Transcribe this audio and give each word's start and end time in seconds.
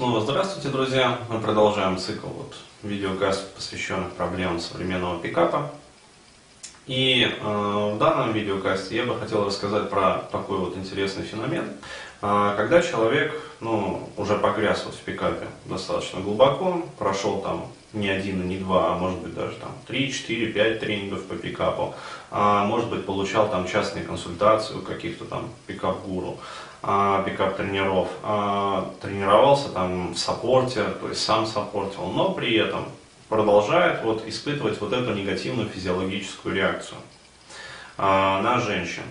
Снова 0.00 0.22
здравствуйте, 0.22 0.70
друзья! 0.70 1.18
Мы 1.28 1.40
продолжаем 1.40 1.98
цикл 1.98 2.28
вот, 2.28 2.54
видеокастов, 2.82 3.50
посвященных 3.50 4.12
проблемам 4.12 4.58
современного 4.58 5.20
пикапа. 5.20 5.70
И 6.86 7.24
э, 7.24 7.44
в 7.44 7.98
данном 7.98 8.32
видеокасте 8.32 8.96
я 8.96 9.04
бы 9.04 9.18
хотел 9.18 9.44
рассказать 9.44 9.90
про 9.90 10.20
такой 10.32 10.56
вот 10.56 10.74
интересный 10.78 11.24
феномен, 11.24 11.72
когда 12.20 12.82
человек 12.82 13.32
ну, 13.60 14.08
уже 14.16 14.36
погряз 14.36 14.84
вот 14.84 14.94
в 14.94 14.98
пикапе 14.98 15.46
достаточно 15.64 16.20
глубоко, 16.20 16.82
прошел 16.98 17.40
там 17.40 17.66
не 17.92 18.08
один 18.08 18.42
и 18.42 18.46
не 18.46 18.56
два, 18.58 18.92
а 18.92 18.98
может 18.98 19.18
быть 19.18 19.34
даже 19.34 19.56
там 19.56 19.72
3, 19.86 20.12
4, 20.12 20.52
5 20.52 20.80
тренингов 20.80 21.24
по 21.24 21.34
пикапу, 21.34 21.94
а 22.30 22.64
может 22.64 22.88
быть 22.88 23.04
получал 23.04 23.48
там 23.48 23.66
частные 23.66 24.04
консультации 24.04 24.74
у 24.74 24.82
каких-то 24.82 25.24
там 25.24 25.48
пикап-гуру, 25.66 26.38
а, 26.82 27.22
пикап-тренеров, 27.24 28.08
а, 28.22 28.92
тренировался 29.00 29.70
там 29.70 30.12
в 30.12 30.18
саппорте, 30.18 30.84
то 31.00 31.08
есть 31.08 31.22
сам 31.22 31.46
саппортил, 31.46 32.06
но 32.06 32.32
при 32.32 32.56
этом 32.56 32.84
продолжает 33.28 34.02
вот 34.04 34.26
испытывать 34.26 34.80
вот 34.80 34.92
эту 34.92 35.12
негативную 35.12 35.68
физиологическую 35.68 36.54
реакцию 36.54 36.98
а, 37.98 38.40
на 38.42 38.60
женщин. 38.60 39.02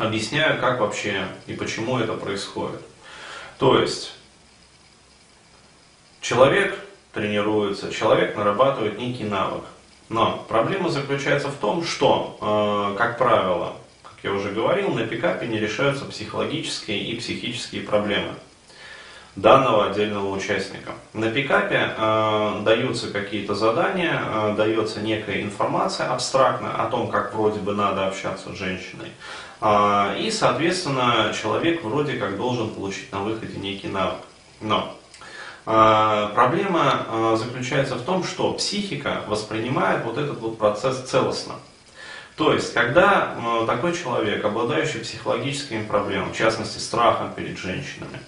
Объясняю, 0.00 0.58
как 0.58 0.80
вообще 0.80 1.28
и 1.46 1.52
почему 1.52 1.98
это 1.98 2.14
происходит. 2.14 2.80
То 3.58 3.78
есть, 3.78 4.14
человек 6.22 6.78
тренируется, 7.12 7.92
человек 7.92 8.34
нарабатывает 8.34 8.98
некий 8.98 9.24
навык. 9.24 9.62
Но 10.08 10.42
проблема 10.48 10.88
заключается 10.88 11.48
в 11.48 11.56
том, 11.56 11.84
что, 11.84 12.94
как 12.96 13.18
правило, 13.18 13.76
я 14.22 14.32
уже 14.32 14.50
говорил, 14.52 14.88
на 14.94 15.06
пикапе 15.06 15.46
не 15.46 15.58
решаются 15.58 16.06
психологические 16.06 17.04
и 17.04 17.16
психические 17.16 17.82
проблемы 17.82 18.34
данного 19.36 19.90
отдельного 19.90 20.34
участника. 20.34 20.92
На 21.12 21.30
пикапе 21.30 21.94
э, 21.96 22.62
даются 22.64 23.12
какие-то 23.12 23.54
задания, 23.54 24.20
э, 24.22 24.54
дается 24.56 25.00
некая 25.00 25.42
информация 25.42 26.08
абстрактная 26.08 26.72
о 26.72 26.86
том, 26.86 27.08
как 27.08 27.34
вроде 27.34 27.60
бы 27.60 27.72
надо 27.74 28.06
общаться 28.06 28.50
с 28.52 28.58
женщиной. 28.58 29.08
Э, 29.60 30.16
и, 30.18 30.30
соответственно, 30.30 31.32
человек 31.40 31.84
вроде 31.84 32.14
как 32.14 32.36
должен 32.36 32.70
получить 32.70 33.12
на 33.12 33.20
выходе 33.20 33.58
некий 33.58 33.88
навык. 33.88 34.20
Но 34.60 34.96
э, 35.66 36.28
проблема 36.34 37.06
э, 37.08 37.36
заключается 37.38 37.94
в 37.94 38.02
том, 38.02 38.24
что 38.24 38.52
психика 38.54 39.22
воспринимает 39.28 40.04
вот 40.04 40.18
этот 40.18 40.40
вот 40.40 40.58
процесс 40.58 41.02
целостно. 41.02 41.54
То 42.36 42.54
есть, 42.54 42.72
когда 42.72 43.36
такой 43.66 43.94
человек, 43.94 44.44
обладающий 44.44 45.00
психологическими 45.00 45.84
проблемами, 45.84 46.32
в 46.32 46.36
частности 46.36 46.78
страхом 46.78 47.32
перед 47.34 47.58
женщинами, 47.58 48.20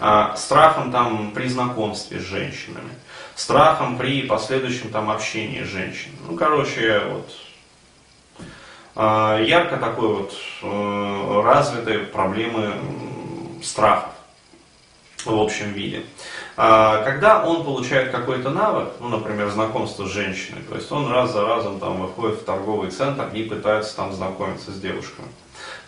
а, 0.00 0.34
страхом 0.36 0.90
там, 0.90 1.32
при 1.32 1.48
знакомстве 1.48 2.18
с 2.18 2.22
женщинами, 2.22 2.90
страхом 3.34 3.98
при 3.98 4.22
последующем 4.22 4.90
там, 4.90 5.10
общении 5.10 5.62
с 5.62 5.68
женщинами, 5.68 6.18
ну, 6.28 6.36
короче, 6.36 7.00
вот, 7.10 7.30
а, 8.96 9.40
ярко 9.40 9.76
такой 9.76 10.08
вот 10.08 10.34
э, 10.62 11.42
развитые 11.44 12.00
проблемы 12.00 12.74
страхов 13.62 14.12
в 15.24 15.38
общем 15.38 15.72
виде. 15.72 16.04
А, 16.62 17.02
когда 17.04 17.42
он 17.42 17.64
получает 17.64 18.10
какой-то 18.10 18.50
навык, 18.50 18.88
ну, 19.00 19.08
например, 19.08 19.48
знакомство 19.48 20.04
с 20.04 20.10
женщиной, 20.10 20.60
то 20.68 20.74
есть 20.74 20.92
он 20.92 21.10
раз 21.10 21.32
за 21.32 21.46
разом 21.46 21.80
там 21.80 22.02
выходит 22.02 22.40
в 22.40 22.44
торговый 22.44 22.90
центр 22.90 23.30
и 23.32 23.44
пытается 23.44 23.96
там 23.96 24.12
знакомиться 24.12 24.70
с 24.70 24.78
девушками. 24.78 25.28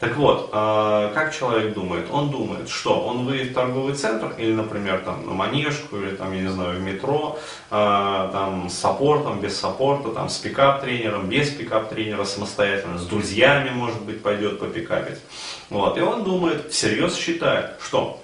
Так 0.00 0.16
вот, 0.16 0.48
а, 0.50 1.12
как 1.12 1.34
человек 1.34 1.74
думает? 1.74 2.06
Он 2.10 2.30
думает, 2.30 2.70
что 2.70 2.98
он 2.98 3.26
выйдет 3.26 3.50
в 3.50 3.54
торговый 3.54 3.92
центр 3.92 4.32
или, 4.38 4.54
например, 4.54 5.02
там 5.04 5.26
на 5.26 5.34
манежку 5.34 5.98
или 5.98 6.16
там, 6.16 6.32
я 6.32 6.40
не 6.40 6.48
знаю, 6.48 6.78
в 6.78 6.82
метро, 6.82 7.38
а, 7.70 8.30
там 8.32 8.70
с 8.70 8.78
саппортом, 8.78 9.40
без 9.40 9.60
саппорта, 9.60 10.08
там 10.08 10.30
с 10.30 10.38
пикап-тренером, 10.38 11.26
без 11.26 11.50
пикап-тренера, 11.50 12.24
самостоятельно, 12.24 12.98
с 12.98 13.04
друзьями, 13.04 13.68
может 13.74 14.00
быть, 14.00 14.22
пойдет 14.22 14.58
попикапить. 14.58 15.18
Вот. 15.68 15.98
И 15.98 16.00
он 16.00 16.24
думает, 16.24 16.72
всерьез 16.72 17.14
считает, 17.14 17.72
что 17.82 18.21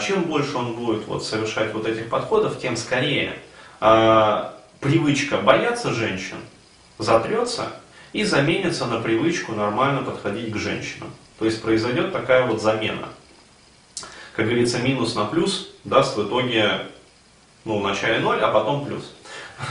чем 0.00 0.22
больше 0.24 0.56
он 0.56 0.74
будет 0.74 1.06
вот, 1.06 1.24
совершать 1.24 1.74
вот 1.74 1.86
этих 1.86 2.08
подходов, 2.08 2.58
тем 2.58 2.76
скорее 2.76 3.38
а, 3.80 4.54
привычка 4.80 5.38
бояться 5.38 5.92
женщин 5.92 6.38
затрется 6.98 7.72
и 8.12 8.24
заменится 8.24 8.86
на 8.86 9.00
привычку 9.00 9.52
нормально 9.52 10.02
подходить 10.02 10.52
к 10.52 10.56
женщинам. 10.56 11.12
То 11.38 11.44
есть 11.44 11.62
произойдет 11.62 12.12
такая 12.12 12.46
вот 12.46 12.60
замена. 12.62 13.08
Как 14.34 14.46
говорится, 14.46 14.78
минус 14.78 15.14
на 15.14 15.24
плюс 15.24 15.70
даст 15.84 16.16
в 16.16 16.26
итоге 16.26 16.86
ну, 17.64 17.80
вначале 17.80 18.20
ноль, 18.20 18.40
а 18.40 18.50
потом 18.50 18.86
плюс. 18.86 19.12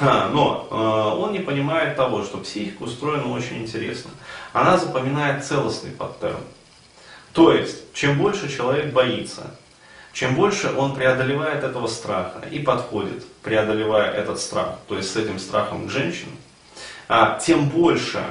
Но 0.01 0.67
э, 0.69 1.19
он 1.19 1.31
не 1.31 1.39
понимает 1.39 1.95
того, 1.95 2.23
что 2.23 2.37
психика 2.37 2.83
устроена 2.83 3.31
очень 3.31 3.59
интересно. 3.59 4.11
Она 4.53 4.77
запоминает 4.77 5.45
целостный 5.45 5.91
паттерн. 5.91 6.41
То 7.33 7.53
есть, 7.53 7.93
чем 7.93 8.17
больше 8.17 8.55
человек 8.55 8.93
боится, 8.93 9.55
чем 10.17 10.33
больше 10.33 10.73
он 10.75 10.95
преодолевает 10.95 11.63
этого 11.63 11.85
страха 11.85 12.41
и 12.49 12.57
подходит, 12.57 13.23
преодолевая 13.43 14.11
этот 14.11 14.39
страх, 14.39 14.79
то 14.87 14.97
есть 14.97 15.11
с 15.11 15.15
этим 15.15 15.37
страхом 15.37 15.85
к 15.85 15.91
женщинам, 15.91 16.35
а, 17.07 17.37
тем 17.39 17.69
больше 17.69 18.23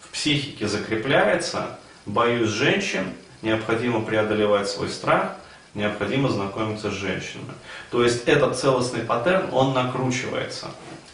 в 0.00 0.08
психике 0.08 0.66
закрепляется, 0.66 1.78
боюсь 2.04 2.48
женщин, 2.48 3.12
необходимо 3.42 4.00
преодолевать 4.00 4.68
свой 4.68 4.88
страх, 4.88 5.36
необходимо 5.74 6.30
знакомиться 6.30 6.90
с 6.90 6.94
женщинами. 6.94 7.52
То 7.92 8.02
есть 8.02 8.24
этот 8.24 8.58
целостный 8.58 9.04
паттерн, 9.04 9.50
он 9.52 9.72
накручивается. 9.72 10.66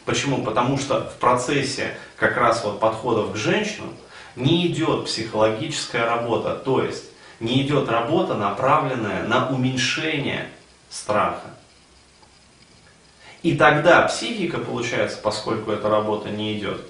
Почему? 0.07 0.43
Потому 0.43 0.79
что 0.79 1.11
в 1.11 1.17
процессе 1.17 1.95
как 2.17 2.39
раз 2.39 2.65
вот 2.65 2.81
подходов 2.81 3.35
к 3.35 3.37
женщинам 3.37 3.95
не 4.35 4.67
идет 4.69 5.05
психологическая 5.05 6.07
работа. 6.07 6.55
То 6.55 6.83
есть 6.83 7.05
не 7.41 7.63
идет 7.63 7.89
работа, 7.89 8.35
направленная 8.35 9.25
на 9.25 9.49
уменьшение 9.49 10.49
страха. 10.91 11.51
И 13.43 13.57
тогда 13.57 14.03
психика, 14.03 14.59
получается, 14.59 15.19
поскольку 15.23 15.71
эта 15.71 15.89
работа 15.89 16.31
не 16.31 16.59
идет, 16.59 16.81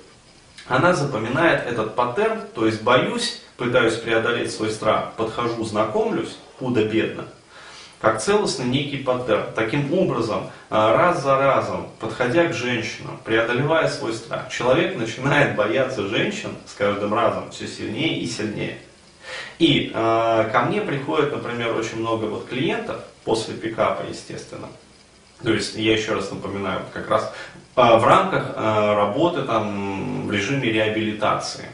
она 0.69 0.95
запоминает 0.95 1.67
этот 1.67 1.95
паттерн, 1.95 2.41
то 2.55 2.67
есть 2.67 2.83
боюсь, 2.83 3.43
пытаюсь 3.57 3.95
преодолеть 3.95 4.53
свой 4.53 4.71
страх, 4.71 5.13
подхожу, 5.17 5.65
знакомлюсь, 5.65 6.37
худо-бедно, 6.59 7.27
как 8.01 8.21
целостный 8.21 8.67
некий 8.67 8.99
паттерн. 8.99 9.53
Таким 9.55 9.93
образом, 9.93 10.51
а, 10.71 10.97
раз 10.97 11.23
за 11.23 11.37
разом, 11.37 11.89
подходя 12.01 12.47
к 12.47 12.55
женщинам, 12.55 13.19
преодолевая 13.25 13.89
свой 13.89 14.15
страх, 14.15 14.51
человек 14.51 14.97
начинает 14.97 15.57
бояться 15.57 16.09
женщин 16.09 16.51
с 16.67 16.75
каждым 16.75 17.15
разом 17.15 17.51
все 17.51 17.67
сильнее 17.69 18.19
и 18.21 18.27
сильнее. 18.27 18.79
И 19.59 19.91
э, 19.95 20.49
ко 20.53 20.61
мне 20.63 20.81
приходит, 20.81 21.33
например, 21.33 21.77
очень 21.77 22.01
много 22.01 22.27
вот 22.27 22.49
клиентов 22.49 23.01
после 23.25 23.55
пикапа, 23.55 24.03
естественно. 24.09 24.69
То 25.43 25.53
есть, 25.53 25.77
я 25.77 25.95
еще 25.95 26.15
раз 26.15 26.31
напоминаю, 26.31 26.83
как 26.93 27.11
раз 27.11 27.33
э, 27.77 27.97
в 27.99 28.05
рамках 28.05 28.53
э, 28.55 28.95
работы 28.95 29.43
там, 29.43 30.27
в 30.27 30.33
режиме 30.33 30.71
реабилитации, 30.71 31.67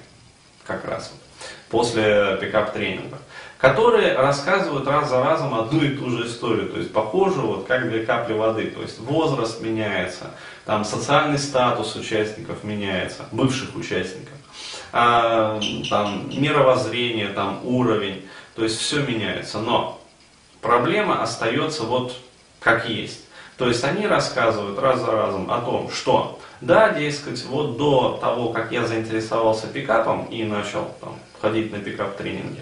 как 0.64 0.84
раз 0.84 1.12
вот, 1.12 1.20
после 1.68 2.38
пикап-тренинга, 2.40 3.18
которые 3.58 4.14
рассказывают 4.16 4.88
раз 4.88 5.08
за 5.08 5.22
разом 5.22 5.54
одну 5.54 5.82
и 5.82 5.96
ту 5.96 6.10
же 6.10 6.26
историю, 6.26 6.68
то 6.68 6.78
есть 6.78 6.92
похоже 6.92 7.40
вот 7.40 7.66
как 7.66 7.88
две 7.88 8.04
капли 8.04 8.32
воды, 8.32 8.66
то 8.66 8.82
есть 8.82 8.98
возраст 8.98 9.60
меняется, 9.60 10.32
там 10.64 10.84
социальный 10.84 11.38
статус 11.38 11.94
участников 11.94 12.64
меняется, 12.64 13.26
бывших 13.30 13.76
участников 13.76 14.34
а, 14.92 15.58
там, 15.88 16.30
мировоззрение, 16.30 17.28
там, 17.28 17.60
уровень, 17.64 18.26
то 18.54 18.62
есть 18.62 18.78
все 18.78 19.02
меняется. 19.02 19.58
Но 19.58 20.00
проблема 20.60 21.22
остается 21.22 21.84
вот 21.84 22.16
как 22.60 22.88
есть. 22.88 23.24
То 23.56 23.68
есть 23.68 23.84
они 23.84 24.06
рассказывают 24.06 24.78
раз 24.78 25.00
за 25.00 25.10
разом 25.10 25.50
о 25.50 25.60
том, 25.60 25.90
что 25.90 26.38
да, 26.60 26.90
дескать, 26.90 27.44
вот 27.46 27.76
до 27.76 28.18
того, 28.20 28.50
как 28.50 28.70
я 28.72 28.86
заинтересовался 28.86 29.66
пикапом 29.66 30.26
и 30.26 30.44
начал 30.44 30.94
там, 31.00 31.18
ходить 31.40 31.72
на 31.72 31.78
пикап-тренинги, 31.78 32.60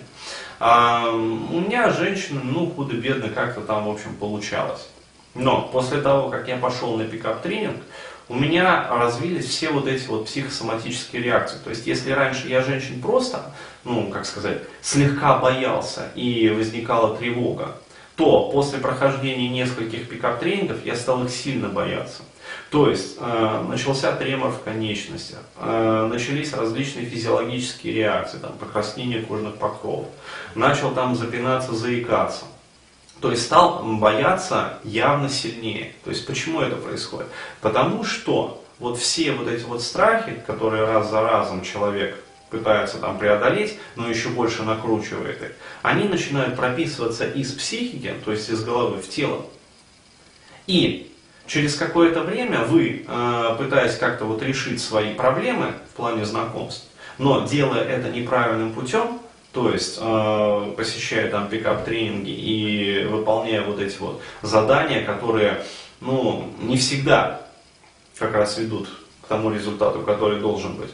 а, 0.58 1.10
у 1.10 1.60
меня 1.60 1.90
женщина, 1.90 2.40
ну, 2.42 2.70
худо-бедно 2.70 3.28
как-то 3.28 3.60
там, 3.60 3.86
в 3.86 3.90
общем, 3.90 4.14
получалось. 4.16 4.88
Но 5.34 5.68
после 5.72 6.00
того, 6.00 6.28
как 6.28 6.48
я 6.48 6.56
пошел 6.56 6.96
на 6.96 7.04
пикап-тренинг, 7.04 7.76
у 8.30 8.36
меня 8.36 8.86
развились 8.88 9.46
все 9.46 9.70
вот 9.70 9.88
эти 9.88 10.06
вот 10.06 10.26
психосоматические 10.26 11.20
реакции. 11.20 11.58
То 11.64 11.70
есть, 11.70 11.84
если 11.88 12.12
раньше 12.12 12.46
я 12.46 12.62
женщин 12.62 13.02
просто, 13.02 13.52
ну, 13.82 14.08
как 14.08 14.24
сказать, 14.24 14.62
слегка 14.80 15.38
боялся 15.38 16.12
и 16.14 16.48
возникала 16.48 17.16
тревога, 17.16 17.76
то 18.14 18.48
после 18.50 18.78
прохождения 18.78 19.48
нескольких 19.48 20.08
пикап-тренингов 20.08 20.86
я 20.86 20.94
стал 20.94 21.24
их 21.24 21.30
сильно 21.30 21.68
бояться. 21.68 22.22
То 22.70 22.88
есть 22.88 23.16
э, 23.18 23.64
начался 23.68 24.12
тремор 24.12 24.52
в 24.52 24.62
конечностях, 24.62 25.40
э, 25.58 26.08
начались 26.08 26.52
различные 26.52 27.06
физиологические 27.06 27.94
реакции, 27.94 28.38
там, 28.38 28.52
покраснение 28.58 29.22
кожных 29.22 29.56
покровов, 29.56 30.06
начал 30.54 30.92
там 30.92 31.16
запинаться, 31.16 31.74
заикаться. 31.74 32.44
То 33.20 33.30
есть 33.30 33.44
стал 33.44 33.82
бояться 33.84 34.78
явно 34.82 35.28
сильнее. 35.28 35.92
То 36.04 36.10
есть 36.10 36.26
почему 36.26 36.60
это 36.60 36.76
происходит? 36.76 37.28
Потому 37.60 38.02
что 38.02 38.64
вот 38.78 38.98
все 38.98 39.32
вот 39.32 39.46
эти 39.46 39.62
вот 39.64 39.82
страхи, 39.82 40.42
которые 40.46 40.84
раз 40.84 41.10
за 41.10 41.20
разом 41.20 41.62
человек 41.62 42.16
пытается 42.48 42.98
там 42.98 43.18
преодолеть, 43.18 43.78
но 43.94 44.08
еще 44.08 44.30
больше 44.30 44.62
накручивает 44.62 45.42
их, 45.42 45.52
они 45.82 46.04
начинают 46.04 46.56
прописываться 46.56 47.28
из 47.28 47.52
психики, 47.52 48.14
то 48.24 48.32
есть 48.32 48.48
из 48.48 48.64
головы 48.64 49.00
в 49.00 49.08
тело. 49.08 49.46
И 50.66 51.12
через 51.46 51.76
какое-то 51.76 52.22
время 52.22 52.64
вы, 52.64 53.04
э, 53.06 53.54
пытаясь 53.58 53.96
как-то 53.96 54.24
вот 54.24 54.42
решить 54.42 54.82
свои 54.82 55.14
проблемы 55.14 55.74
в 55.92 55.96
плане 55.96 56.24
знакомств, 56.24 56.86
но 57.18 57.46
делая 57.46 57.84
это 57.84 58.08
неправильным 58.08 58.72
путем, 58.72 59.19
то 59.52 59.70
есть 59.70 59.98
э, 60.00 60.74
посещая 60.76 61.30
там 61.30 61.48
пикап-тренинги 61.48 62.30
и 62.30 63.04
выполняя 63.04 63.62
вот 63.62 63.80
эти 63.80 63.98
вот 63.98 64.22
задания, 64.42 65.04
которые, 65.04 65.64
ну, 66.00 66.52
не 66.60 66.76
всегда 66.76 67.42
как 68.18 68.34
раз 68.34 68.58
ведут 68.58 68.88
к 69.22 69.26
тому 69.26 69.50
результату, 69.50 70.00
который 70.00 70.38
должен 70.38 70.74
быть. 70.74 70.90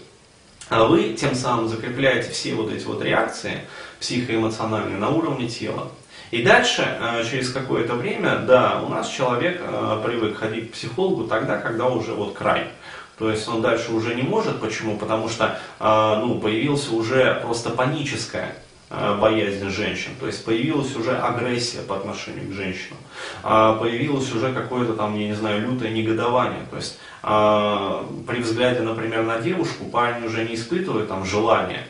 А 0.69 0.85
вы 0.85 1.12
тем 1.12 1.35
самым 1.35 1.69
закрепляете 1.69 2.31
все 2.31 2.55
вот 2.55 2.73
эти 2.73 2.85
вот 2.87 3.03
реакции 3.03 3.61
психоэмоциональные 4.00 4.99
на 4.99 5.11
уровне 5.11 5.49
тела. 5.49 5.91
И 6.31 6.43
дальше, 6.43 6.82
э, 6.82 7.25
через 7.31 7.50
какое-то 7.50 7.94
время, 7.94 8.38
да, 8.38 8.82
у 8.82 8.88
нас 8.88 9.08
человек 9.08 9.61
э, 9.61 10.03
привык 10.05 10.38
ходить 10.38 10.70
к 10.70 10.73
психологу 10.73 11.25
тогда, 11.25 11.58
когда 11.58 11.87
уже 11.87 12.14
вот 12.14 12.35
край. 12.35 12.69
То 13.18 13.30
есть 13.30 13.48
он 13.48 13.62
дальше 13.62 13.92
уже 13.92 14.14
не 14.14 14.22
может. 14.22 14.60
Почему? 14.60 14.96
Потому 14.96 15.28
что 15.28 15.58
э, 15.80 16.20
ну, 16.22 16.38
появился 16.38 16.94
уже 16.94 17.40
просто 17.42 17.70
паническая 17.70 18.54
боязнь 18.88 19.68
женщин. 19.68 20.12
То 20.20 20.28
есть 20.28 20.44
появилась 20.44 20.94
уже 20.94 21.18
агрессия 21.18 21.80
по 21.80 21.96
отношению 21.96 22.48
к 22.48 22.52
женщинам. 22.52 22.98
Появилось 23.42 24.32
уже 24.32 24.52
какое-то 24.52 24.92
там, 24.92 25.18
я 25.18 25.26
не 25.26 25.34
знаю, 25.34 25.60
лютое 25.60 25.90
негодование. 25.90 26.64
То 26.70 26.76
есть 26.76 26.96
при 27.20 28.40
взгляде, 28.40 28.82
например, 28.82 29.24
на 29.24 29.40
девушку 29.40 29.86
парень 29.86 30.24
уже 30.24 30.44
не 30.44 30.54
испытывает 30.54 31.08
там 31.08 31.24
желания 31.24 31.82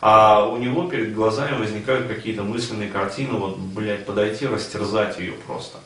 а 0.00 0.46
у 0.46 0.56
него 0.58 0.88
перед 0.88 1.14
глазами 1.14 1.58
возникают 1.58 2.06
какие-то 2.06 2.42
мысленные 2.42 2.88
картины, 2.88 3.32
вот, 3.32 3.58
блядь, 3.58 4.06
подойти, 4.06 4.46
растерзать 4.46 5.18
ее 5.18 5.32
просто. 5.46 5.78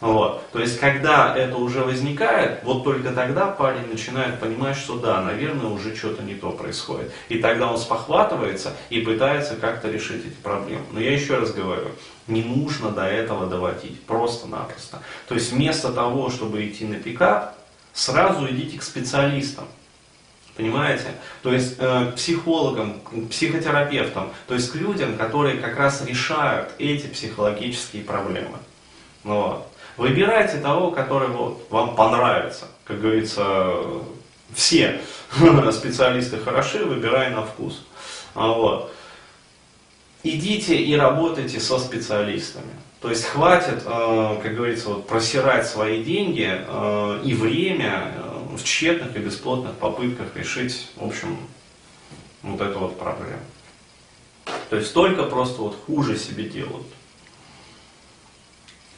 Вот. 0.00 0.50
То 0.52 0.60
есть, 0.60 0.78
когда 0.78 1.34
это 1.34 1.56
уже 1.56 1.80
возникает, 1.80 2.62
вот 2.64 2.84
только 2.84 3.12
тогда 3.12 3.46
парень 3.46 3.88
начинает 3.88 4.38
понимать, 4.38 4.76
что 4.76 4.98
да, 4.98 5.22
наверное, 5.22 5.70
уже 5.70 5.96
что-то 5.96 6.22
не 6.22 6.34
то 6.34 6.50
происходит. 6.50 7.12
И 7.28 7.38
тогда 7.38 7.70
он 7.70 7.78
спохватывается 7.78 8.74
и 8.90 9.00
пытается 9.00 9.56
как-то 9.56 9.90
решить 9.90 10.26
эти 10.26 10.34
проблемы. 10.34 10.84
Но 10.92 11.00
я 11.00 11.12
еще 11.12 11.38
раз 11.38 11.52
говорю, 11.52 11.88
не 12.26 12.42
нужно 12.42 12.90
до 12.90 13.04
этого 13.04 13.46
доводить, 13.46 14.02
просто-напросто. 14.02 15.00
То 15.28 15.34
есть, 15.34 15.52
вместо 15.52 15.92
того, 15.92 16.28
чтобы 16.28 16.66
идти 16.66 16.84
на 16.84 16.96
пикап, 16.96 17.54
сразу 17.94 18.46
идите 18.50 18.78
к 18.78 18.82
специалистам. 18.82 19.64
Понимаете? 20.56 21.08
То 21.42 21.52
есть 21.52 21.74
э, 21.78 22.12
психологам, 22.16 23.00
психотерапевтам, 23.30 24.32
то 24.46 24.54
есть 24.54 24.70
к 24.70 24.74
людям, 24.74 25.18
которые 25.18 25.58
как 25.58 25.78
раз 25.78 26.02
решают 26.04 26.70
эти 26.78 27.06
психологические 27.08 28.02
проблемы. 28.02 28.56
Вот. 29.22 29.68
Выбирайте 29.96 30.58
того, 30.58 30.90
который 30.90 31.28
вот, 31.28 31.66
вам 31.70 31.94
понравится. 31.94 32.66
Как 32.84 33.00
говорится, 33.00 33.74
все 34.54 35.00
специалисты 35.72 36.38
хороши, 36.38 36.84
выбирай 36.84 37.30
на 37.30 37.42
вкус. 37.42 37.86
А 38.34 38.48
вот. 38.48 38.92
Идите 40.22 40.76
и 40.76 40.94
работайте 40.96 41.60
со 41.60 41.78
специалистами. 41.78 42.72
То 43.00 43.10
есть 43.10 43.24
хватит, 43.24 43.82
э, 43.84 44.40
как 44.42 44.54
говорится, 44.54 44.88
вот, 44.88 45.06
просирать 45.06 45.66
свои 45.66 46.02
деньги 46.02 46.50
э, 46.50 47.22
и 47.24 47.34
время 47.34 48.12
в 48.52 48.62
тщетных 48.64 49.14
и 49.16 49.20
бесплотных 49.20 49.74
попытках 49.74 50.34
решить, 50.34 50.88
в 50.96 51.06
общем, 51.06 51.38
вот 52.42 52.60
эту 52.60 52.78
вот 52.80 52.98
проблему. 52.98 53.40
То 54.70 54.76
есть 54.76 54.92
только 54.92 55.24
просто 55.24 55.62
вот 55.62 55.78
хуже 55.86 56.16
себе 56.16 56.44
делают. 56.44 56.86